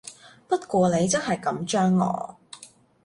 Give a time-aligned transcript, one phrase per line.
[0.47, 2.35] 不過你真係緊張我